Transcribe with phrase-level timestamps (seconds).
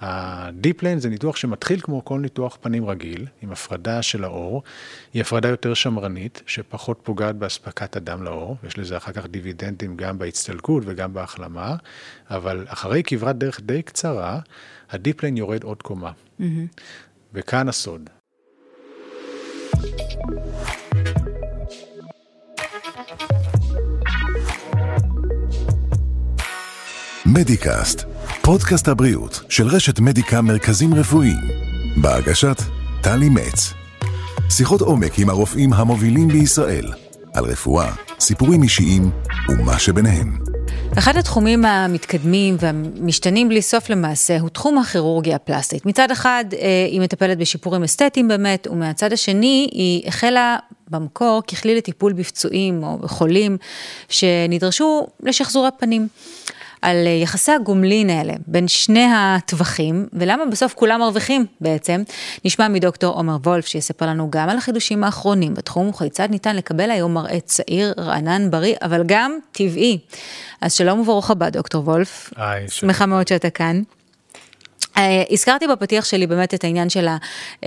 [0.00, 4.62] ה-Deep Lane זה ניתוח שמתחיל כמו כל ניתוח פנים רגיל, עם הפרדה של האור.
[5.14, 10.18] היא הפרדה יותר שמרנית, שפחות פוגעת באספקת הדם לאור, ויש לזה אחר כך דיבידנדים גם
[10.18, 11.76] בהצטלקות וגם בהחלמה,
[12.30, 14.38] אבל אחרי כברת דרך די קצרה,
[14.90, 16.10] ה-Deep Lane יורד עוד קומה.
[16.40, 16.44] Mm-hmm.
[17.34, 18.10] וכאן הסוד.
[27.26, 28.04] מדיקאסט,
[28.42, 31.40] פודקאסט הבריאות של רשת מדיקה מרכזים רפואיים,
[31.96, 32.56] בהגשת
[33.02, 33.72] טלי מצ.
[34.50, 36.92] שיחות עומק עם הרופאים המובילים בישראל,
[37.34, 39.10] על רפואה, סיפורים אישיים
[39.48, 40.38] ומה שביניהם.
[40.98, 45.86] אחד התחומים המתקדמים והמשתנים בלי סוף למעשה הוא תחום הכירורגיה הפלסטית.
[45.86, 50.56] מצד אחד אה, היא מטפלת בשיפורים אסתטיים באמת, ומהצד השני היא החלה
[50.90, 53.56] במקור ככלי לטיפול בפצועים או בחולים
[54.08, 56.08] שנדרשו לשחזור הפנים.
[56.82, 62.02] על אה, יחסי הגומלין האלה בין שני הטווחים, ולמה בסוף כולם מרוויחים בעצם,
[62.44, 67.14] נשמע מדוקטור עומר וולף שיספר לנו גם על החידושים האחרונים בתחום וכיצד ניתן לקבל היום
[67.14, 69.98] מראה צעיר, רענן, בריא, אבל גם טבעי.
[70.60, 72.30] אז שלום וברוך הבא, דוקטור וולף.
[72.36, 73.82] היי, שמחה מאוד שאתה כאן.
[74.80, 77.16] Uh, הזכרתי בפתיח שלי באמת את העניין של, ה,
[77.60, 77.66] uh,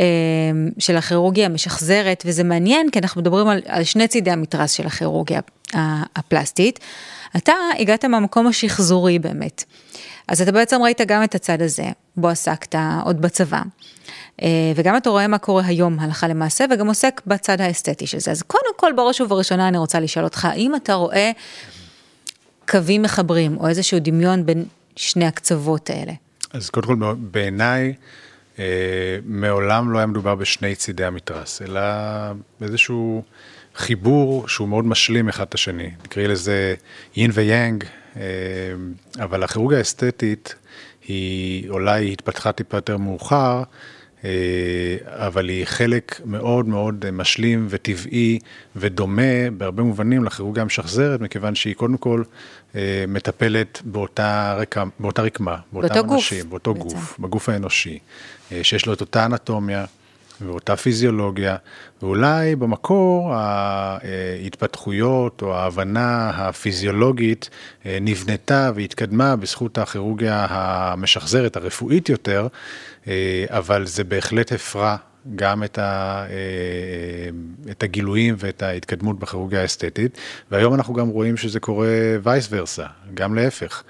[0.80, 5.40] של הכירורגיה המשחזרת, וזה מעניין כי אנחנו מדברים על, על שני צידי המתרס של הכירורגיה
[6.16, 6.80] הפלסטית.
[7.38, 9.64] אתה הגעת מהמקום השחזורי באמת.
[10.28, 11.86] אז אתה בעצם ראית גם את הצד הזה,
[12.18, 13.62] בו עסקת עוד בצבא.
[14.42, 18.32] אה, וגם אתה רואה מה קורה היום הלכה למעשה, וגם עוסק בצד האסתטי של זה.
[18.32, 21.32] אז קודם כל, בראש ובראשונה אני רוצה לשאול אותך, האם אתה רואה
[22.70, 26.14] קווים מחברים, או איזשהו דמיון בין שני הקצוות האלה?
[26.54, 27.94] אז קודם כל, בעיניי,
[28.60, 28.66] אה,
[29.26, 31.82] מעולם לא היה מדובר בשני צידי המתרס, אלא
[32.62, 33.24] איזשהו
[33.76, 35.90] חיבור שהוא מאוד משלים אחד את השני.
[36.06, 36.76] נקראי לזה
[37.16, 37.84] יין ויאנג,
[38.18, 38.22] אה,
[39.20, 40.56] אבל הכירורגיה האסתטית
[41.08, 43.64] היא אולי התפתחה טיפה יותר מאוחר,
[44.26, 44.30] אה,
[45.06, 48.40] אבל היא חלק מאוד מאוד משלים וטבעי
[48.76, 52.24] ודומה בהרבה מובנים לכירורגיה המשחזרת, מכיוון שהיא קודם כל
[52.76, 56.86] אה, מטפלת באותה, רקע, באותה רקמה, באותם באותו אנשים, גוף, באותו בעצם.
[56.86, 58.00] גוף, בגוף האנושי,
[58.64, 59.86] שיש לו את אותה אנטומיה.
[60.42, 61.56] ואותה פיזיולוגיה,
[62.02, 67.50] ואולי במקור ההתפתחויות או ההבנה הפיזיולוגית
[67.86, 72.48] אה, נבנתה והתקדמה בזכות הכירורגיה המשחזרת, הרפואית יותר,
[73.08, 74.98] אה, אבל זה בהחלט הפרה
[75.36, 77.30] גם את, ה, אה,
[77.72, 80.18] את הגילויים ואת ההתקדמות בכירורגיה האסתטית,
[80.52, 81.88] והיום אנחנו גם רואים שזה קורה
[82.24, 83.84] וייס ורסה, גם להפך.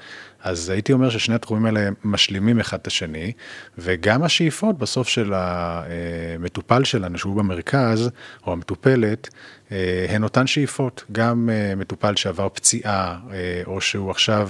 [0.43, 3.31] אז הייתי אומר ששני התחומים האלה משלימים אחד את השני,
[3.77, 8.09] וגם השאיפות בסוף של המטופל שלנו, שהוא במרכז,
[8.47, 9.29] או המטופלת,
[9.71, 11.03] אה, הן אותן שאיפות.
[11.11, 14.49] גם אה, מטופל שעבר פציעה, אה, או שהוא עכשיו...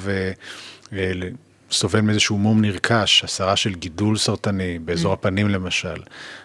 [1.74, 5.14] סובל מאיזשהו מום נרכש, הסרה של גידול סרטני באזור mm.
[5.14, 6.02] הפנים למשל,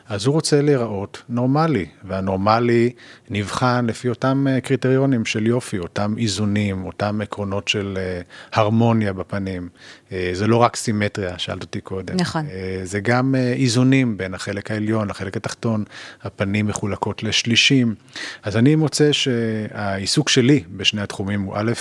[0.09, 2.91] אז הוא רוצה להיראות נורמלי, והנורמלי
[3.31, 8.21] נבחן לפי אותם אה, קריטריונים של יופי, אותם איזונים, אותם עקרונות של אה,
[8.53, 9.69] הרמוניה בפנים.
[10.13, 12.17] אה, זה לא רק סימטריה, שאלת אותי קודם.
[12.17, 12.47] נכון.
[12.85, 15.85] זה גם איזונים בין החלק העליון לחלק התחתון,
[16.23, 17.95] הפנים מחולקות לשלישים.
[18.43, 21.73] אז אני מוצא שהעיסוק שלי בשני התחומים הוא א',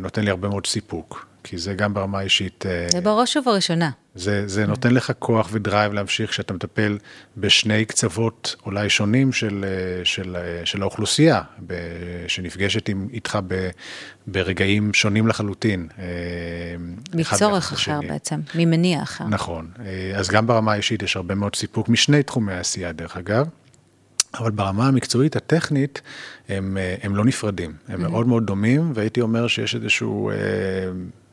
[0.00, 1.31] נותן לי הרבה מאוד סיפוק.
[1.44, 2.66] כי זה גם ברמה האישית.
[2.66, 3.90] אה, זה בראש ובראשונה.
[4.14, 6.98] זה, זה נותן לך כוח ודרייב להמשיך כשאתה מטפל
[7.36, 11.74] בשני קצוות אולי שונים של, אה, של, אה, של האוכלוסייה, ב,
[12.28, 13.70] שנפגשת עם, איתך ב,
[14.26, 15.88] ברגעים שונים לחלוטין.
[17.14, 18.08] מצורך אחר השני.
[18.08, 19.24] בעצם, ממניע אחר.
[19.24, 19.70] נכון,
[20.16, 23.46] אז גם ברמה האישית יש הרבה מאוד סיפוק משני תחומי העשייה דרך אגב.
[24.38, 26.02] אבל ברמה המקצועית, הטכנית,
[26.48, 28.08] הם, הם לא נפרדים, הם mm-hmm.
[28.08, 30.30] מאוד מאוד דומים, והייתי אומר שיש איזשהו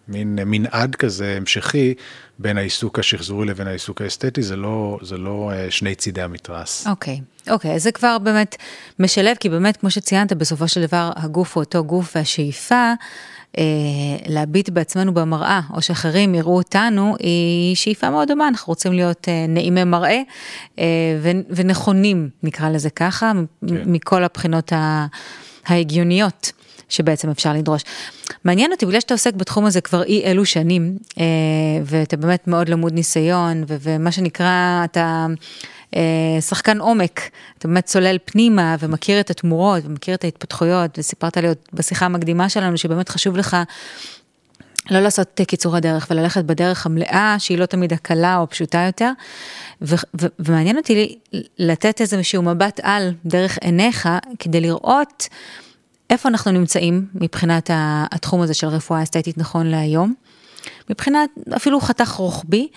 [0.10, 1.94] מין מנעד כזה המשכי
[2.40, 6.88] בין העיסוק השחזורי לבין העיסוק האסתטי, זה לא, זה לא אה, שני צידי המתרס.
[6.88, 7.52] אוקיי, okay.
[7.52, 8.56] אוקיי, okay, אז זה כבר באמת
[9.00, 12.94] משלב, כי באמת, כמו שציינת, בסופו של דבר הגוף הוא אותו גוף והשאיפה.
[13.58, 13.64] אה,
[14.28, 19.46] להביט בעצמנו במראה, או שאחרים יראו אותנו, היא שאיפה מאוד דומה, אנחנו רוצים להיות אה,
[19.48, 20.22] נעימי מראה
[20.80, 20.86] אה,
[21.50, 23.32] ונכונים, נקרא לזה ככה,
[23.68, 23.76] כן.
[23.86, 24.74] מכל הבחינות
[25.66, 26.52] ההגיוניות.
[26.90, 27.82] שבעצם אפשר לדרוש.
[28.44, 31.24] מעניין אותי, בגלל שאתה עוסק בתחום הזה כבר אי אלו שנים, אה,
[31.86, 35.26] ואתה באמת מאוד למוד ניסיון, ומה שנקרא, אתה...
[35.96, 37.22] אה, שחקן עומק,
[37.58, 42.50] אתה באמת צולל פנימה ומכיר את התמורות ומכיר את ההתפתחויות, וסיפרת לי עוד בשיחה המקדימה
[42.50, 43.58] שלנו שבאמת חשוב לך
[44.92, 49.12] לא לעשות קיצור הדרך וללכת בדרך המלאה, שהיא לא תמיד הקלה או פשוטה יותר.
[49.82, 51.20] ו- ו- ומעניין אותי
[51.60, 54.10] לתת איזשהו מבט על דרך עיניך,
[54.40, 55.28] כדי לראות
[56.10, 57.70] איפה אנחנו נמצאים מבחינת
[58.12, 60.14] התחום הזה של רפואה אסתטית נכון להיום,
[60.90, 62.68] מבחינת אפילו חתך רוחבי,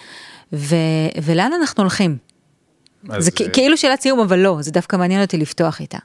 [0.53, 0.77] ו,
[1.23, 2.17] ולאן אנחנו הולכים?
[3.19, 5.99] זה אה, כאילו שאלת סיום, אבל לא, זה דווקא מעניין אותי לפתוח איתה.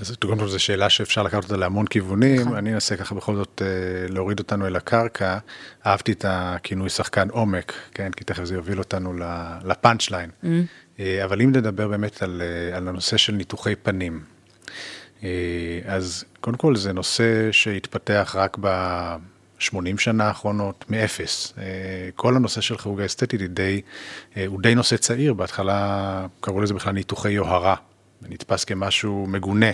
[0.00, 2.56] אז קודם כל זו שאלה שאפשר לקחת אותה להמון כיוונים, נכון.
[2.56, 5.38] אני אנסה ככה בכל זאת אה, להוריד אותנו אל הקרקע.
[5.86, 9.12] אהבתי את הכינוי שחקן עומק, כן, כי תכף זה יוביל אותנו
[9.64, 10.30] לפאנצ' ליין.
[10.42, 10.46] Mm.
[11.00, 12.42] אה, אבל אם נדבר באמת על,
[12.74, 14.20] על הנושא של ניתוחי פנים,
[15.86, 21.52] אז קודם כל זה נושא שהתפתח רק ב-80 שנה האחרונות, מאפס.
[22.16, 23.80] כל הנושא של כירורגיה אסתטית די,
[24.46, 27.74] הוא די נושא צעיר, בהתחלה קראו לזה בכלל ניתוחי יוהרה.
[28.28, 29.70] נתפס כמשהו מגונה.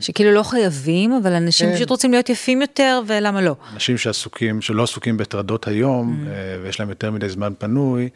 [0.00, 1.74] שכאילו לא חייבים, אבל אנשים כן.
[1.74, 3.56] פשוט רוצים להיות יפים יותר, ולמה לא?
[3.72, 6.28] אנשים שעסוקים, שלא עסוקים בטרדות היום, mm.
[6.62, 8.08] ויש להם יותר מדי זמן פנוי,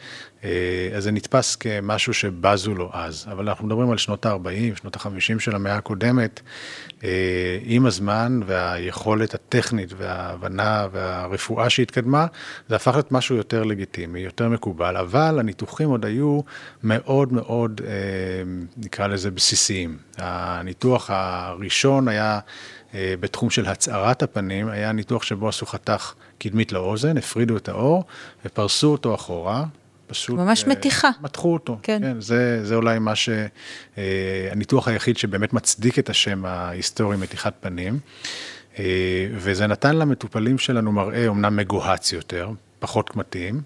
[0.43, 0.49] אז
[0.99, 3.27] זה נתפס כמשהו שבזו לו אז.
[3.33, 6.41] אבל אנחנו מדברים על שנות ה-40, שנות ה-50 של המאה הקודמת,
[7.62, 12.27] עם הזמן והיכולת הטכנית וההבנה והרפואה שהתקדמה,
[12.69, 16.41] זה הפך להיות משהו יותר לגיטימי, יותר מקובל, אבל הניתוחים עוד היו
[16.83, 17.81] מאוד מאוד,
[18.77, 19.97] נקרא לזה, בסיסיים.
[20.19, 22.40] הניתוח הראשון היה
[22.94, 28.05] בתחום של הצערת הפנים, היה ניתוח שבו עשו חתך קדמית לאוזן, הפרידו את האור
[28.44, 29.64] ופרסו אותו אחורה.
[30.06, 30.38] פשוט...
[30.38, 31.11] ממש מתיחה.
[31.20, 31.79] מתחו אותו.
[31.82, 32.00] כן.
[32.02, 33.29] כן זה, זה אולי מה ש...
[34.50, 37.99] הניתוח היחיד שבאמת מצדיק את השם ההיסטורי מתיחת פנים.
[39.37, 43.61] וזה נתן למטופלים שלנו מראה אומנם מגוהץ יותר, פחות קמטים,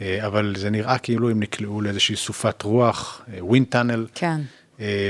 [0.00, 4.06] אבל זה נראה כאילו הם נקלעו לאיזושהי סופת רוח, wind tunnel.
[4.14, 4.40] כן.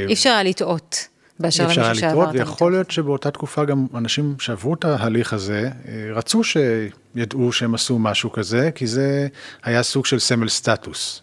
[0.09, 1.09] אי אפשר היה לטעות.
[1.41, 2.49] באשר למישהו שעבר את הניתוח.
[2.49, 5.71] ויכול להיות שבאותה תקופה גם אנשים שעברו את ההליך הזה,
[6.15, 9.29] רצו שידעו שהם עשו משהו כזה, כי זה
[9.63, 11.23] היה סוג של סמל סטטוס.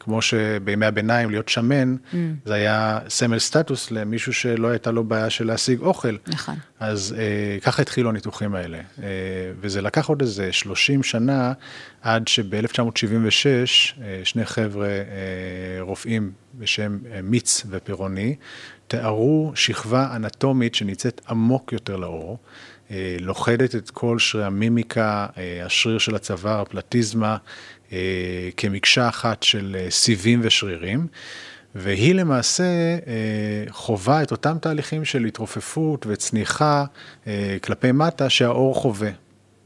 [0.00, 2.16] כמו שבימי הביניים להיות שמן, mm.
[2.44, 6.16] זה היה סמל סטטוס למישהו שלא הייתה לו בעיה של להשיג אוכל.
[6.26, 6.54] נכון.
[6.80, 7.14] אז
[7.62, 8.78] ככה התחילו הניתוחים האלה.
[9.60, 11.52] וזה לקח עוד איזה 30 שנה,
[12.02, 14.88] עד שב-1976, שני חבר'ה
[15.80, 18.36] רופאים בשם מיץ ופירוני,
[18.92, 22.38] תיארו שכבה אנטומית שנמצאת עמוק יותר לאור,
[23.20, 25.26] לוכדת את כל שרירי המימיקה,
[25.64, 27.36] השריר של הצוואר, הפלטיזמה,
[28.56, 31.06] כמקשה אחת של סיבים ושרירים,
[31.74, 32.64] והיא למעשה
[33.68, 36.84] חווה את אותם תהליכים של התרופפות וצניחה
[37.62, 39.10] כלפי מטה שהאור חווה.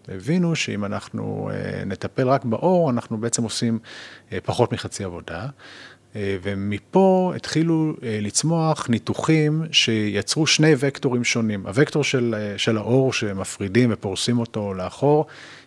[0.09, 1.51] הבינו שאם אנחנו
[1.87, 3.79] נטפל רק באור, אנחנו בעצם עושים
[4.45, 5.47] פחות מחצי עבודה.
[6.43, 11.67] ומפה התחילו לצמוח ניתוחים שיצרו שני וקטורים שונים.
[11.67, 15.27] הוקטור של, של האור שמפרידים ופורסים אותו לאחור,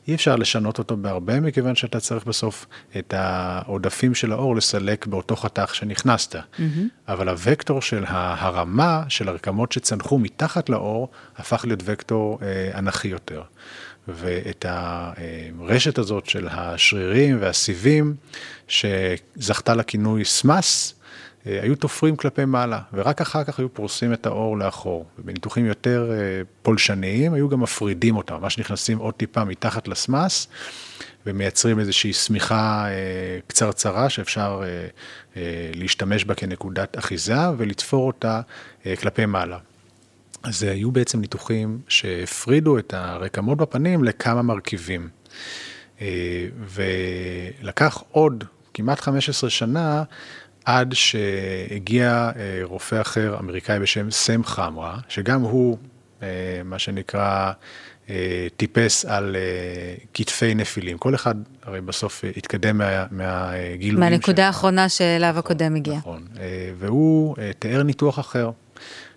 [0.09, 2.65] אי אפשר לשנות אותו בהרבה, מכיוון שאתה צריך בסוף
[2.97, 6.35] את העודפים של האור לסלק באותו חתך שנכנסת.
[6.35, 6.61] Mm-hmm.
[7.07, 12.39] אבל הוקטור של ההרמה של הרקמות שצנחו מתחת לאור, הפך להיות וקטור
[12.73, 13.41] אנכי יותר.
[14.07, 18.15] ואת הרשת הזאת של השרירים והסיבים,
[18.67, 20.93] שזכתה לכינוי סמאס,
[21.45, 25.05] היו תופרים כלפי מעלה, ורק אחר כך היו פורסים את האור לאחור.
[25.19, 26.11] ובניתוחים יותר
[26.61, 30.47] פולשניים היו גם מפרידים אותם, ממש נכנסים עוד טיפה מתחת לסמאס,
[31.25, 32.85] ומייצרים איזושהי שמיכה
[33.47, 34.63] קצרצרה שאפשר
[35.75, 38.41] להשתמש בה כנקודת אחיזה ולתפור אותה
[38.99, 39.57] כלפי מעלה.
[40.43, 45.09] אז היו בעצם ניתוחים שהפרידו את הרקמות בפנים לכמה מרכיבים.
[47.63, 48.43] ולקח עוד
[48.73, 50.03] כמעט 15 שנה
[50.65, 52.31] עד שהגיע
[52.63, 55.77] רופא אחר, אמריקאי בשם סם חמרה, שגם הוא,
[56.65, 57.51] מה שנקרא,
[58.57, 59.35] טיפס על
[60.13, 60.97] כתפי נפילים.
[60.97, 64.11] כל אחד הרי בסוף התקדם מה, מהגילויים.
[64.11, 65.97] מהנקודה האחרונה שאליו הקודם הגיע.
[65.97, 66.27] נכון,
[66.77, 68.51] והוא תיאר ניתוח אחר.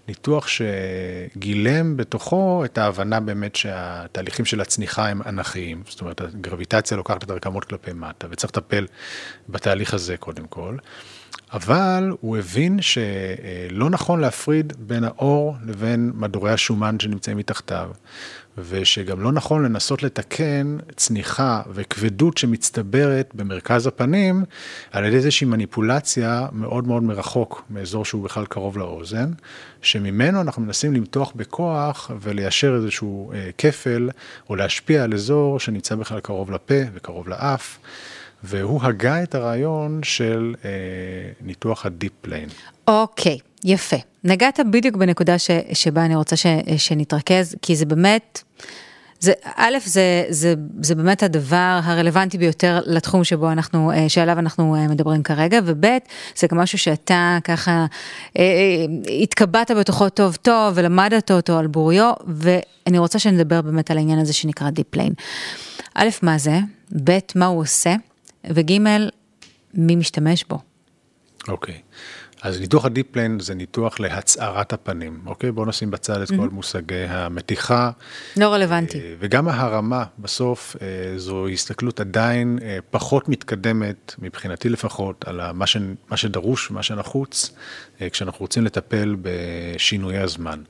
[0.09, 7.25] ניתוח שגילם בתוכו את ההבנה באמת שהתהליכים של הצניחה הם אנכיים, זאת אומרת הגרביטציה לוקחת
[7.25, 8.87] את הרקמות כלפי מטה וצריך לטפל
[9.49, 10.77] בתהליך הזה קודם כל,
[11.53, 17.91] אבל הוא הבין שלא נכון להפריד בין האור לבין מדורי השומן שנמצאים מתחתיו.
[18.59, 24.45] ושגם לא נכון לנסות לתקן צניחה וכבדות שמצטברת במרכז הפנים
[24.91, 29.33] על ידי איזושהי מניפולציה מאוד מאוד מרחוק, מאזור שהוא בכלל קרוב לאוזן,
[29.83, 34.11] שממנו אנחנו מנסים למתוח בכוח וליישר איזשהו אה, כפל
[34.51, 37.79] או להשפיע על אזור שנמצא בכלל קרוב לפה וקרוב לאף.
[38.45, 40.71] והוא הגה את הרעיון של אה,
[41.41, 42.49] ניתוח ה deep plane.
[42.89, 43.97] אוקיי, יפה.
[44.25, 46.47] נגעת בדיוק בנקודה ש, שבה אני רוצה ש,
[46.77, 48.43] שנתרכז, כי זה באמת,
[49.21, 54.77] זה, א', זה, זה, זה באמת הדבר הרלוונטי ביותר לתחום שבו אנחנו, אה, שעליו אנחנו
[54.77, 55.87] אה, מדברים כרגע, וב',
[56.37, 57.87] זה גם משהו שאתה ככה
[58.39, 58.45] אה,
[59.23, 64.33] התקבעת בתוכו טוב טוב ולמדת אותו על בוריו, ואני רוצה שנדבר באמת על העניין הזה
[64.33, 65.15] שנקרא Deep Plane.
[65.95, 66.59] א', מה זה?
[67.05, 67.95] ב', מה הוא עושה?
[68.51, 68.73] וג',
[69.75, 70.59] מי משתמש בו.
[71.49, 71.81] אוקיי.
[72.43, 75.53] אז ניתוח הדיפלן זה ניתוח להצערת הפנים, אוקיי?
[75.53, 77.91] בואו נשים בצד את כל מושגי המתיחה.
[78.37, 78.99] לא רלוונטי.
[78.99, 85.67] אה, וגם ההרמה, בסוף אה, זו הסתכלות עדיין אה, פחות מתקדמת, מבחינתי לפחות, על מה,
[85.67, 85.77] ש,
[86.09, 87.51] מה שדרוש, מה שנחוץ,
[88.11, 90.63] כשאנחנו רוצים לטפל בשינויי הזמן.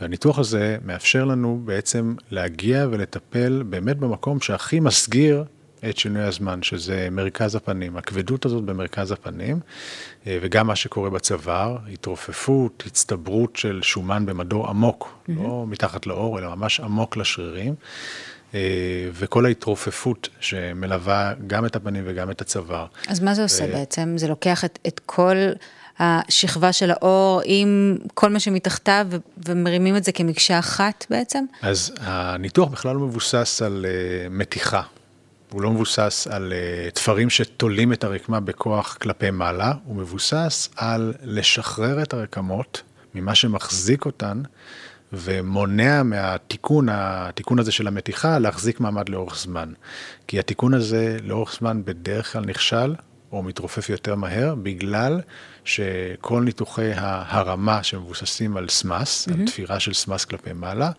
[0.00, 5.44] והניתוח הזה מאפשר לנו בעצם להגיע ולטפל באמת במקום שהכי מסגיר
[5.88, 9.60] את שינוי הזמן, שזה מרכז הפנים, הכבדות הזאת במרכז הפנים,
[10.26, 15.32] אה, וגם מה שקורה בצוואר, התרופפות, הצטברות של שומן במדור עמוק, mm-hmm.
[15.36, 17.74] לא מתחת לאור, אלא ממש עמוק לשרירים,
[18.54, 18.60] אה,
[19.12, 22.86] וכל ההתרופפות שמלווה גם את הפנים וגם את הצוואר.
[23.08, 23.72] אז מה זה עושה ו...
[23.72, 24.14] בעצם?
[24.16, 25.36] זה לוקח את, את כל...
[25.98, 29.06] השכבה של האור עם כל מה שמתחתיו
[29.46, 31.44] ומרימים את זה כמקשה אחת בעצם?
[31.62, 33.86] אז הניתוח בכלל לא מבוסס על
[34.30, 34.82] מתיחה.
[35.54, 41.14] הוא לא מבוסס על uh, תפרים שתולים את הרקמה בכוח כלפי מעלה, הוא מבוסס על
[41.22, 42.82] לשחרר את הרקמות
[43.14, 44.42] ממה שמחזיק אותן
[45.12, 49.72] ומונע מהתיקון, התיקון הזה של המתיחה, להחזיק מעמד לאורך זמן.
[50.26, 52.94] כי התיקון הזה לאורך זמן בדרך כלל נכשל,
[53.32, 55.20] או מתרופף יותר מהר, בגלל
[55.64, 59.34] שכל ניתוחי ההרמה שמבוססים על סמאס, mm-hmm.
[59.34, 60.90] על תפירה של סמאס כלפי מעלה,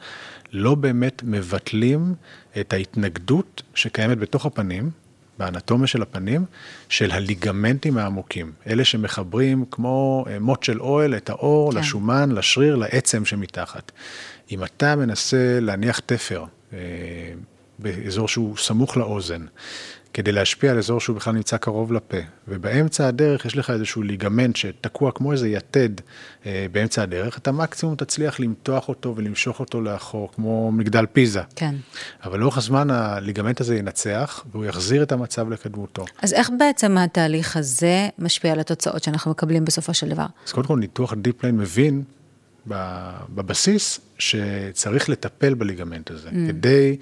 [0.51, 2.15] לא באמת מבטלים
[2.59, 4.91] את ההתנגדות שקיימת בתוך הפנים,
[5.37, 6.45] באנטומיה של הפנים,
[6.89, 8.51] של הליגמנטים העמוקים.
[8.67, 11.77] אלה שמחברים כמו אה, מוט של אוהל את האור כן.
[11.77, 13.91] לשומן, לשריר, לעצם שמתחת.
[14.51, 16.79] אם אתה מנסה להניח תפר אה,
[17.79, 19.45] באזור שהוא סמוך לאוזן,
[20.15, 22.17] כדי להשפיע על אזור שהוא בכלל נמצא קרוב לפה.
[22.47, 25.89] ובאמצע הדרך יש לך איזשהו ליגמנט שתקוע כמו איזה יתד
[26.45, 31.41] אה, באמצע הדרך, אתה מקסימום תצליח למתוח אותו ולמשוך אותו לאחור, כמו מגדל פיזה.
[31.55, 31.75] כן.
[32.23, 36.05] אבל לאורך הזמן ה ligament הזה ינצח, והוא יחזיר את המצב לקדמותו.
[36.21, 40.25] אז איך בעצם התהליך הזה משפיע על התוצאות שאנחנו מקבלים בסופו של דבר?
[40.47, 42.03] אז קודם כל ניתוח ה deep plane מבין
[43.29, 46.33] בבסיס שצריך לטפל ב ligament הזה, mm.
[46.47, 46.97] כדי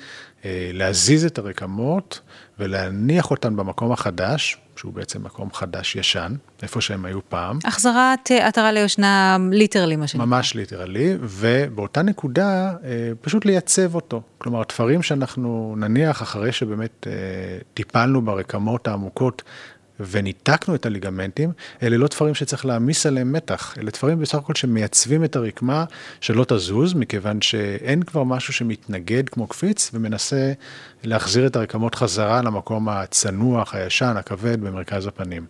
[0.45, 2.19] אה, להזיז את הרקמות
[2.59, 7.59] ולהניח אותן במקום החדש, שהוא בעצם מקום חדש-ישן, איפה שהם היו פעם.
[7.65, 10.25] החזרת אה, עטרה ליושנה literally, מה שנקרא.
[10.25, 14.21] ממש literally, ובאותה נקודה אה, פשוט לייצב אותו.
[14.37, 17.07] כלומר, תפרים שאנחנו נניח אחרי שבאמת
[17.73, 19.41] טיפלנו ברקמות העמוקות
[19.99, 21.51] וניתקנו את הליגמנטים,
[21.83, 25.85] אלה לא תפרים שצריך להעמיס עליהם מתח, אלה תפרים בסך הכל שמייצבים את הרקמה
[26.21, 30.53] שלא תזוז, מכיוון שאין כבר משהו שמתנגד כמו קפיץ ומנסה
[31.03, 35.45] להחזיר את הרקמות חזרה למקום הצנוח, הישן, הכבד, במרכז הפנים.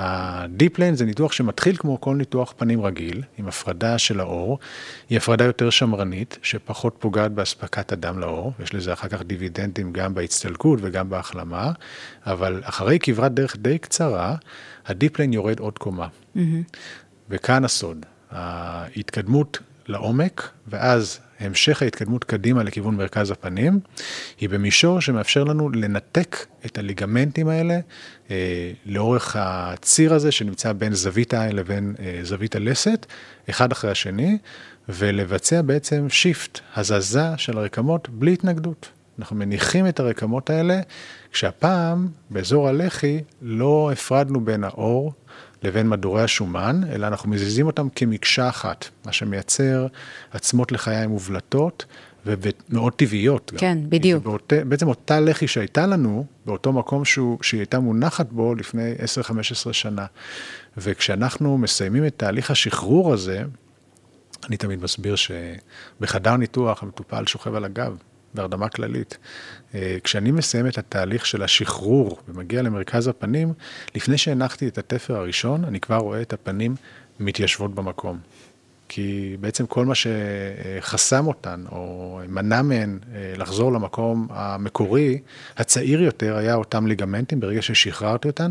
[0.00, 4.58] ה deep plane זה ניתוח שמתחיל כמו כל ניתוח פנים רגיל, עם הפרדה של העור.
[5.10, 10.14] היא הפרדה יותר שמרנית, שפחות פוגעת באספקת הדם לעור, יש לזה אחר כך דיבידנדים גם
[10.14, 11.72] בהצטלקות וגם בהחלמה,
[12.26, 14.36] אבל אחרי כברת דרך די קצרה,
[14.86, 16.06] ה deep plane יורד עוד קומה.
[16.06, 16.40] Mm-hmm.
[17.30, 23.80] וכאן הסוד, ההתקדמות לעומק, ואז המשך ההתקדמות קדימה לכיוון מרכז הפנים,
[24.40, 27.80] היא במישור שמאפשר לנו לנתק את הליגמנטים האלה
[28.30, 33.06] אה, לאורך הציר הזה שנמצא בין זווית העין לבין אה, זווית הלסת,
[33.50, 34.38] אחד אחרי השני,
[34.88, 38.88] ולבצע בעצם שיפט, הזזה של הרקמות בלי התנגדות.
[39.18, 40.80] אנחנו מניחים את הרקמות האלה,
[41.32, 45.12] כשהפעם באזור הלחי לא הפרדנו בין האור
[45.62, 49.86] לבין מדורי השומן, אלא אנחנו מזיזים אותם כמקשה אחת, מה שמייצר
[50.32, 51.84] עצמות לחיים מובלטות
[52.26, 53.52] ומאוד טבעיות.
[53.56, 53.90] כן, גם.
[53.90, 54.24] בדיוק.
[54.24, 58.94] באות, בעצם אותה לחי שהייתה לנו, באותו מקום שהוא, שהיא הייתה מונחת בו לפני
[59.68, 60.06] 10-15 שנה.
[60.76, 63.42] וכשאנחנו מסיימים את תהליך השחרור הזה,
[64.48, 67.96] אני תמיד מסביר שבחדר ניתוח המטופל שוכב על הגב,
[68.38, 69.18] בהרדמה כללית.
[69.74, 73.52] אה, כשאני מסיים את התהליך של השחרור ומגיע למרכז הפנים,
[73.94, 76.74] לפני שהנחתי את התפר הראשון, אני כבר רואה את הפנים
[77.20, 78.18] מתיישבות במקום.
[78.88, 85.18] כי בעצם כל מה שחסם אותן, או מנע מהן אה, לחזור למקום המקורי,
[85.56, 88.50] הצעיר יותר, היה אותם ליגמנטים, ברגע ששחררתי אותן,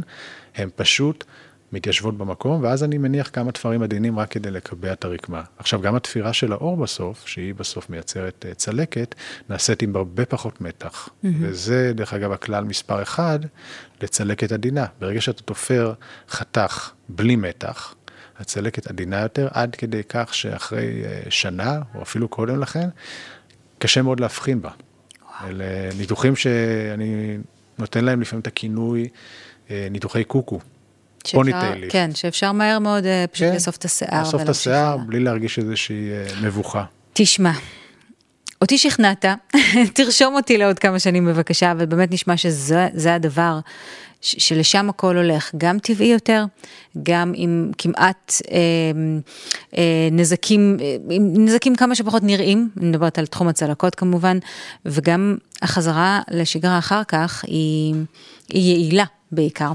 [0.56, 1.24] הם פשוט
[1.72, 5.44] מתיישבות במקום, ואז אני מניח כמה תפרים עדינים רק כדי לקבע את הרקמה.
[5.58, 9.16] עכשיו, גם התפירה של האור בסוף, שהיא בסוף מייצרת uh, צלקת,
[9.50, 11.10] נעשית עם הרבה פחות מתח.
[11.10, 11.28] Mm-hmm.
[11.40, 13.40] וזה, דרך אגב, הכלל מספר אחד
[14.02, 14.86] לצלקת עדינה.
[15.00, 15.94] ברגע שאתה תופר
[16.30, 17.96] חתך בלי מתח,
[18.40, 22.90] הצלקת עדינה יותר, עד כדי כך שאחרי uh, שנה, או אפילו קודם לכן,
[23.80, 24.70] קשה מאוד להבחין בה.
[24.70, 25.50] וואו.
[25.50, 25.66] אלה
[25.98, 27.38] ניתוחים שאני
[27.80, 29.10] נותן להם לפעמים את הכינוי
[29.68, 30.60] uh, ניתוחי קוקו.
[31.36, 31.92] פוניטייליסט.
[31.92, 34.20] כן, שאפשר מהר מאוד אה, פשוט כן, לאסוף את השיער.
[34.20, 36.84] לאסוף את השיער בלי להרגיש איזושהי אה, מבוכה.
[37.14, 37.52] תשמע,
[38.62, 39.26] אותי שכנעת,
[39.96, 43.60] תרשום אותי לעוד כמה שנים בבקשה, ובאמת נשמע שזה הדבר
[44.22, 46.46] שלשם הכל הולך, גם טבעי יותר,
[47.04, 48.58] גם עם כמעט אה,
[49.78, 54.38] אה, נזקים, אה, עם נזקים כמה שפחות נראים, אני מדברת על תחום הצלקות כמובן,
[54.86, 57.96] וגם החזרה לשגרה אחר כך היא,
[58.50, 59.72] היא יעילה בעיקר.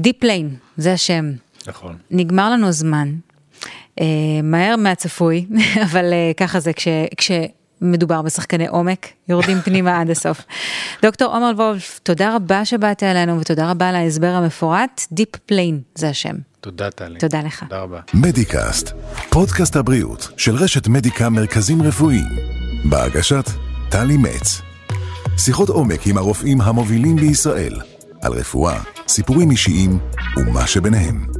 [0.00, 1.32] Deep Lane, זה השם.
[1.66, 1.96] נכון.
[2.10, 3.14] נגמר לנו הזמן,
[4.00, 4.06] אה,
[4.42, 5.46] מהר מהצפוי,
[5.86, 6.88] אבל אה, ככה זה כש...
[7.16, 7.30] כש
[7.82, 10.40] מדובר בשחקני עומק, יורדים פנימה עד הסוף.
[11.02, 16.08] דוקטור עומר וולף, תודה רבה שבאת אלינו ותודה רבה על ההסבר המפורט, Deep Plane זה
[16.08, 16.34] השם.
[16.60, 17.18] תודה טלי.
[17.18, 17.64] תודה לך.
[17.64, 18.00] תודה רבה.
[18.14, 18.92] מדיקאסט,
[19.30, 22.36] פודקאסט הבריאות של רשת מדיקה מרכזים רפואיים,
[22.84, 23.44] בהגשת
[23.90, 24.60] טלי מצ.
[25.38, 27.74] שיחות עומק עם הרופאים המובילים בישראל,
[28.22, 29.98] על רפואה, סיפורים אישיים
[30.36, 31.39] ומה שביניהם.